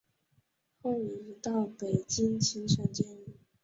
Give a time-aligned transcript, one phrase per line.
[0.81, 3.37] 后移到北京秦城监狱。